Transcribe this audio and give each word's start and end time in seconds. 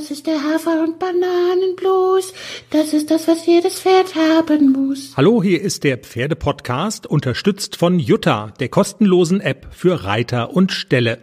Das 0.00 0.10
ist 0.10 0.26
der 0.26 0.42
Hafer- 0.42 0.82
und 0.82 0.98
Bananenblues. 0.98 2.32
Das 2.70 2.94
ist 2.94 3.10
das, 3.10 3.28
was 3.28 3.44
jedes 3.44 3.80
Pferd 3.80 4.14
haben 4.14 4.72
muss. 4.72 5.12
Hallo, 5.14 5.42
hier 5.42 5.60
ist 5.60 5.84
der 5.84 5.98
Pferdepodcast, 5.98 7.06
unterstützt 7.06 7.76
von 7.76 7.98
Jutta, 7.98 8.54
der 8.60 8.70
kostenlosen 8.70 9.42
App 9.42 9.66
für 9.72 10.04
Reiter 10.04 10.54
und 10.54 10.72
Ställe. 10.72 11.18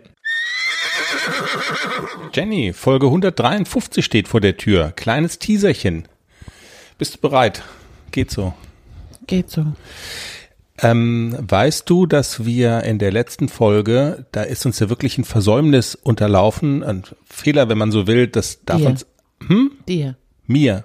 Jenny, 2.32 2.72
Folge 2.72 3.08
153 3.08 4.06
steht 4.06 4.28
vor 4.28 4.42
der 4.42 4.58
Tür. 4.58 4.94
Kleines 4.96 5.40
Teaserchen. 5.40 6.08
Bist 7.00 7.16
du 7.16 7.20
bereit? 7.22 7.64
Geht 8.12 8.30
so. 8.30 8.54
Geht 9.26 9.50
so. 9.50 9.66
Ähm, 10.80 11.36
weißt 11.40 11.90
du, 11.90 12.06
dass 12.06 12.46
wir 12.46 12.84
in 12.84 13.00
der 13.00 13.12
letzten 13.12 13.50
Folge, 13.50 14.26
da 14.32 14.44
ist 14.44 14.66
uns 14.66 14.80
ja 14.80 14.90
wirklich 14.90 15.18
ein 15.18 15.24
Versäumnis 15.24 15.96
unterlaufen, 15.96 16.84
ein 16.84 17.04
Fehler, 17.26 17.68
wenn 17.70 17.80
man 17.80 17.92
so 17.92 18.06
will, 18.06 18.28
das 18.28 18.64
darf 18.64 18.82
Dir. 18.82 18.88
uns, 18.88 19.06
hm? 19.46 19.72
Dir. 19.88 20.16
Mir, 20.46 20.84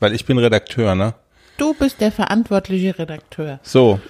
weil 0.00 0.14
ich 0.14 0.26
bin 0.26 0.38
Redakteur, 0.38 0.94
ne? 0.94 1.14
Du 1.56 1.74
bist 1.74 2.00
der 2.00 2.12
verantwortliche 2.12 2.98
Redakteur. 2.98 3.58
So, 3.62 4.00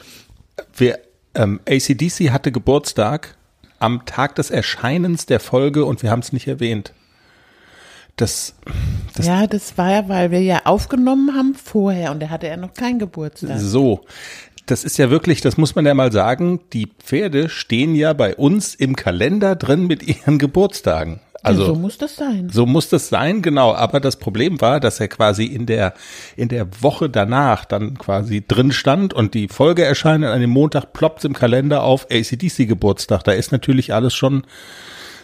wir, 0.77 0.99
ähm, 1.35 1.61
ACDC 1.69 2.31
hatte 2.31 2.51
Geburtstag 2.51 3.37
am 3.79 4.05
Tag 4.07 4.35
des 4.37 4.51
Erscheinens 4.51 5.27
der 5.27 5.41
Folge 5.41 5.85
und 5.85 6.03
wir 6.03 6.11
haben 6.11 6.21
es 6.21 6.33
nicht 6.33 6.49
erwähnt. 6.49 6.93
Das, 8.17 8.55
das 9.15 9.27
ja, 9.27 9.47
das 9.47 9.79
war 9.79 9.91
ja, 9.91 10.09
weil 10.09 10.31
wir 10.31 10.43
ja 10.43 10.63
aufgenommen 10.65 11.35
haben 11.35 11.55
vorher 11.55 12.11
und 12.11 12.21
da 12.21 12.29
hatte 12.29 12.47
er 12.47 12.59
noch 12.59 12.75
keinen 12.75 12.99
Geburtstag. 12.99 13.59
So, 13.59 14.05
das 14.67 14.85
ist 14.85 14.99
ja 14.99 15.11
wirklich, 15.11 15.41
das 15.41 15.57
muss 15.57 15.75
man 15.75 15.87
ja 15.87 15.95
mal 15.95 16.13
sagen, 16.13 16.61
die 16.73 16.89
Pferde 17.03 17.49
stehen 17.49 17.95
ja 17.95 18.13
bei 18.13 18.37
uns 18.37 18.75
im 18.75 18.97
Kalender 18.97 19.57
drin 19.57 19.87
mit 19.87 20.03
ihren 20.03 20.39
Geburtstagen. 20.39 21.21
Also 21.45 21.63
ja, 21.63 21.67
so 21.69 21.75
muss 21.75 21.99
das 21.99 22.15
sein. 22.15 22.51
so 22.53 22.67
muss 22.67 22.89
das 22.89 23.09
sein, 23.09 23.43
genau. 23.43 23.75
Aber 23.75 23.99
das 23.99 24.17
Problem 24.17 24.61
war, 24.61 24.79
dass 24.79 25.01
er 25.01 25.09
quasi 25.09 25.45
in 25.45 25.67
der, 25.67 25.95
in 26.37 26.49
der 26.49 26.69
Woche 26.81 27.11
danach 27.11 27.65
dann 27.65 27.99
quasi 27.99 28.45
drin 28.47 28.71
stand 28.71 29.13
und 29.13 29.35
die 29.35 29.49
Folge 29.49 29.85
erscheint 29.85 30.25
und 30.25 30.31
an 30.31 30.41
dem 30.41 30.51
Montag 30.51 30.93
ploppt 30.93 31.25
im 31.25 31.33
Kalender 31.33 31.83
auf 31.83 32.07
ACDC 32.11 32.69
Geburtstag. 32.69 33.25
Da 33.25 33.33
ist 33.33 33.51
natürlich 33.51 33.93
alles 33.93 34.15
schon 34.15 34.45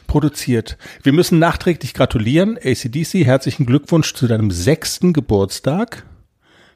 produziert. 0.08 0.76
Wir 1.04 1.12
müssen 1.12 1.38
nachträglich 1.38 1.94
gratulieren. 1.94 2.58
ACDC, 2.58 3.24
herzlichen 3.24 3.66
Glückwunsch 3.66 4.12
zu 4.14 4.26
deinem 4.26 4.50
sechsten 4.50 5.12
Geburtstag. 5.12 6.04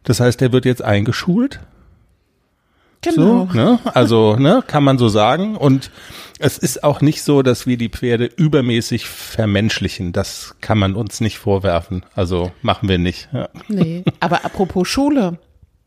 Das 0.05 0.21
heißt, 0.21 0.41
er 0.43 0.53
wird 0.53 0.67
jetzt 0.67 0.83
eingeschult. 0.83 1.61
Genau. 3.03 3.49
So, 3.51 3.57
ne? 3.57 3.79
Also, 3.95 4.37
ne, 4.37 4.63
kann 4.67 4.85
man 4.85 4.97
so 4.99 5.09
sagen. 5.09 5.57
Und 5.57 5.91
es 6.39 6.59
ist 6.59 6.83
auch 6.85 7.01
nicht 7.01 7.23
so, 7.23 7.43
dass 7.43 7.67
wir 7.67 7.77
die 7.77 7.89
Pferde 7.89 8.27
übermäßig 8.27 9.07
vermenschlichen. 9.07 10.13
Das 10.13 10.55
kann 10.61 10.79
man 10.79 10.95
uns 10.95 11.21
nicht 11.21 11.39
vorwerfen. 11.39 12.05
Also 12.15 12.53
machen 12.63 12.89
wir 12.89 12.99
nicht. 12.99 13.29
Ja. 13.33 13.49
Nee. 13.69 14.05
Aber 14.21 14.45
apropos 14.45 14.89
Schule. 14.89 15.39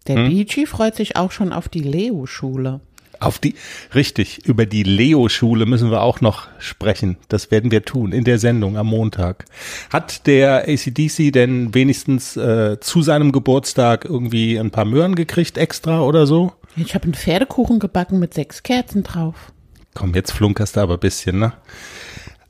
Der 0.08 0.18
Hm? 0.18 0.30
Beachy 0.30 0.66
freut 0.66 0.96
sich 0.96 1.16
auch 1.16 1.32
schon 1.32 1.52
auf 1.52 1.68
die 1.68 1.82
Leo-Schule. 1.82 2.80
Auf 3.20 3.40
die, 3.40 3.56
richtig, 3.96 4.46
über 4.46 4.66
die 4.66 4.84
Leo-Schule 4.84 5.66
müssen 5.66 5.90
wir 5.90 6.02
auch 6.02 6.20
noch 6.22 6.48
sprechen. 6.60 7.18
Das 7.30 7.50
werden 7.50 7.72
wir 7.72 7.86
tun 7.86 8.12
in 8.12 8.24
der 8.26 8.40
Sendung 8.40 8.78
am 8.78 8.88
Montag. 8.88 9.46
Hat 9.90 10.28
der 10.28 10.68
ACDC 10.68 11.32
denn 11.32 11.74
wenigstens 11.74 12.36
äh, 12.36 12.78
zu 12.82 13.02
seinem 13.02 13.32
Geburtstag 13.32 14.04
irgendwie 14.06 14.60
ein 14.60 14.70
paar 14.70 14.86
Möhren 14.86 15.16
gekriegt 15.16 15.58
extra 15.58 16.02
oder 16.02 16.28
so? 16.28 16.52
Ich 16.78 16.94
habe 16.96 17.06
einen 17.06 17.14
Pferdekuchen 17.14 17.80
gebacken 17.80 18.20
mit 18.20 18.34
sechs 18.34 18.64
Kerzen 18.64 19.04
drauf. 19.04 19.52
Komm, 19.94 20.14
jetzt 20.14 20.32
flunkerst 20.32 20.76
du 20.76 20.82
aber 20.82 20.96
ein 20.96 21.00
bisschen, 21.00 21.40
ne? 21.40 21.54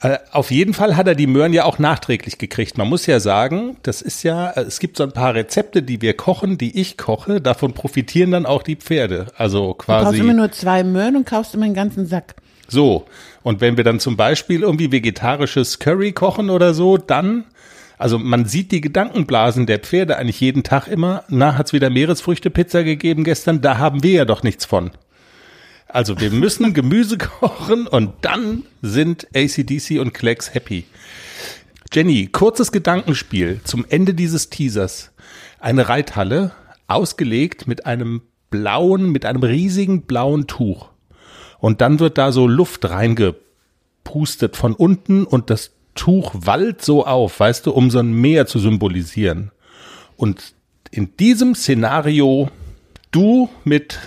Äh, 0.02 0.18
Auf 0.32 0.52
jeden 0.52 0.74
Fall 0.74 0.98
hat 0.98 1.08
er 1.08 1.16
die 1.16 1.28
Möhren 1.28 1.54
ja 1.54 1.64
auch 1.64 1.80
nachträglich 1.80 2.38
gekriegt. 2.38 2.78
Man 2.78 2.90
muss 2.90 3.06
ja 3.06 3.20
sagen, 3.20 3.78
das 3.84 4.02
ist 4.02 4.24
ja, 4.24 4.50
äh, 4.52 4.62
es 4.62 4.80
gibt 4.80 4.98
so 4.98 5.04
ein 5.04 5.12
paar 5.12 5.36
Rezepte, 5.36 5.84
die 5.84 6.02
wir 6.02 6.16
kochen, 6.18 6.58
die 6.58 6.80
ich 6.80 6.98
koche, 6.98 7.40
davon 7.40 7.74
profitieren 7.74 8.32
dann 8.32 8.46
auch 8.46 8.64
die 8.64 8.76
Pferde. 8.76 9.28
Also 9.38 9.68
Du 9.80 9.86
brauchst 9.86 10.06
quasi 10.06 10.20
immer 10.20 10.34
nur 10.34 10.52
zwei 10.52 10.84
Möhren 10.84 11.16
und 11.16 11.26
kaufst 11.26 11.54
immer 11.54 11.66
einen 11.66 11.76
ganzen 11.76 12.08
Sack. 12.08 12.36
so. 12.68 13.06
Und 13.44 13.62
wenn 13.62 13.78
wir 13.78 13.84
dann 13.84 14.00
zum 14.00 14.18
Beispiel 14.18 14.64
irgendwie 14.64 14.92
vegetarisches 14.92 15.78
Curry 15.78 16.14
kochen 16.14 16.50
oder 16.50 16.74
so, 16.74 16.98
dann, 16.98 17.46
also 17.98 18.20
man 18.20 18.46
sieht 18.46 18.72
die 18.72 18.82
Gedankenblasen 18.82 19.66
der 19.66 19.80
Pferde 19.80 20.18
eigentlich 20.18 20.42
jeden 20.42 20.64
Tag 20.64 20.88
immer. 20.88 21.24
Na, 21.30 21.58
hat's 21.58 21.74
wieder 21.74 21.90
Meeresfrüchte-Pizza 21.90 22.84
gegeben 22.84 23.24
gestern? 23.24 23.62
Da 23.62 23.78
haben 23.78 24.04
wir 24.04 24.12
ja 24.12 24.26
doch 24.26 24.44
nichts 24.44 24.66
von. 24.66 24.92
Also 25.88 26.20
wir 26.20 26.32
müssen 26.32 26.74
Gemüse 26.74 27.18
kochen 27.18 27.88
und 27.88 28.14
dann 28.22 28.64
sind 28.82 29.28
ACDC 29.34 30.00
und 30.00 30.14
Klecks 30.14 30.54
happy. 30.54 30.86
Jenny, 31.94 32.28
kurzes 32.28 32.72
Gedankenspiel 32.72 33.62
zum 33.64 33.86
Ende 33.88 34.14
dieses 34.14 34.50
Teasers. 34.50 35.12
Eine 35.60 35.88
Reithalle, 35.88 36.52
ausgelegt 36.88 37.68
mit 37.68 37.86
einem 37.86 38.22
blauen, 38.50 39.12
mit 39.12 39.26
einem 39.26 39.44
riesigen 39.44 40.04
blauen 40.04 40.48
Tuch. 40.48 40.90
Und 41.60 41.82
dann 41.82 42.00
wird 42.00 42.18
da 42.18 42.32
so 42.32 42.48
Luft 42.48 42.90
reingepustet 42.90 44.56
von 44.56 44.74
unten 44.74 45.24
und 45.24 45.50
das 45.50 45.72
Tuch 45.96 46.32
wallt 46.36 46.84
so 46.84 47.06
auf, 47.06 47.40
weißt 47.40 47.66
du, 47.66 47.72
um 47.72 47.90
so 47.90 48.00
ein 48.00 48.14
Meer 48.14 48.46
zu 48.46 48.60
symbolisieren. 48.60 49.52
Und 50.18 50.54
in 50.92 51.18
diesem 51.18 51.56
Szenario 51.56 52.50
du 53.12 53.50
mit 53.64 54.00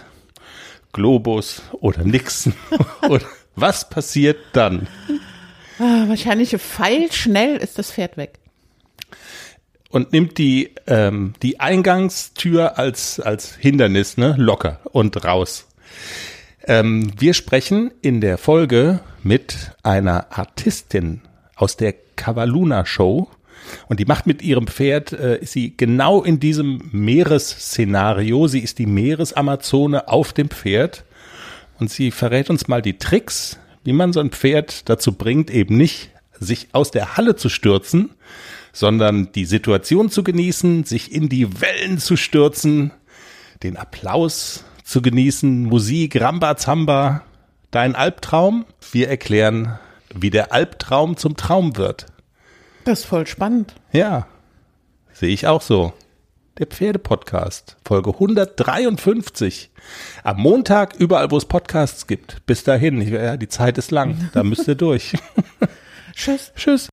Globus 0.93 1.62
oder 1.72 2.04
Nixon 2.04 2.54
oder 3.09 3.26
was 3.56 3.88
passiert 3.88 4.38
dann? 4.53 4.87
Ah, 5.78 6.04
wahrscheinlich 6.09 6.56
pfeilschnell 6.56 7.56
ist 7.56 7.78
das 7.78 7.93
Pferd 7.93 8.16
weg. 8.16 8.38
Und 9.91 10.12
nimmt 10.12 10.37
die, 10.38 10.75
ähm, 10.87 11.32
die 11.43 11.60
Eingangstür 11.60 12.78
als, 12.78 13.20
als 13.20 13.55
Hindernis, 13.55 14.19
ne, 14.19 14.34
locker 14.37 14.81
und 14.93 15.25
raus. 15.25 15.66
Ähm, 16.65 17.10
wir 17.19 17.32
sprechen 17.32 17.93
in 18.03 18.20
der 18.20 18.37
Folge 18.37 19.00
mit 19.22 19.72
einer 19.82 20.26
Artistin 20.31 21.22
aus 21.58 21.76
der 21.76 21.94
Cavaluna 22.16 22.86
Show. 22.86 23.28
Und 23.88 24.00
die 24.00 24.04
macht 24.06 24.26
mit 24.26 24.41
ihrem 24.41 24.66
Pferd, 24.66 25.12
äh, 25.12 25.41
ist 25.41 25.52
sie 25.52 25.76
genau 25.76 26.22
in 26.22 26.41
diesem 26.41 26.88
Meeresszenario. 26.92 28.46
Sie 28.46 28.60
ist 28.60 28.78
die 28.78 28.86
Meeresamazone 28.86 30.08
auf 30.08 30.32
dem 30.32 30.48
Pferd. 30.48 31.04
Und 31.78 31.91
sie 31.91 32.10
verrät 32.10 32.48
uns 32.50 32.69
mal 32.69 32.80
die 32.80 32.98
Tricks, 32.98 33.58
wie 33.84 33.92
man 33.92 34.12
so 34.12 34.20
ein 34.20 34.30
Pferd 34.30 34.88
dazu 34.88 35.12
bringt, 35.12 35.50
eben 35.50 35.76
nicht 35.76 36.10
sich 36.41 36.69
aus 36.72 36.91
der 36.91 37.16
Halle 37.16 37.36
zu 37.36 37.48
stürzen, 37.48 38.10
sondern 38.72 39.32
die 39.32 39.44
Situation 39.44 40.10
zu 40.10 40.22
genießen, 40.22 40.84
sich 40.84 41.12
in 41.12 41.28
die 41.28 41.60
Wellen 41.60 41.98
zu 41.98 42.16
stürzen, 42.16 42.92
den 43.62 43.76
Applaus 43.76 44.64
zu 44.84 45.02
genießen, 45.02 45.64
Musik, 45.64 46.20
Rambazamba, 46.20 47.22
dein 47.70 47.94
Albtraum. 47.94 48.66
Wir 48.92 49.08
erklären, 49.08 49.78
wie 50.14 50.30
der 50.30 50.52
Albtraum 50.52 51.16
zum 51.16 51.36
Traum 51.36 51.76
wird. 51.76 52.06
Das 52.84 53.00
ist 53.00 53.04
voll 53.06 53.26
spannend. 53.26 53.74
Ja, 53.92 54.26
sehe 55.12 55.30
ich 55.30 55.46
auch 55.46 55.62
so. 55.62 55.92
Der 56.58 56.66
Pferdepodcast, 56.66 57.76
Folge 57.84 58.10
153. 58.10 59.70
Am 60.24 60.38
Montag 60.38 60.96
überall, 60.96 61.30
wo 61.30 61.36
es 61.36 61.44
Podcasts 61.44 62.06
gibt. 62.06 62.44
Bis 62.46 62.64
dahin, 62.64 63.00
ich, 63.00 63.10
ja, 63.10 63.36
die 63.36 63.48
Zeit 63.48 63.78
ist 63.78 63.92
lang, 63.92 64.30
da 64.32 64.42
müsst 64.42 64.66
ihr 64.66 64.74
durch. 64.74 65.12
Tschüss. 66.14 66.52
Tschüss. 66.56 66.86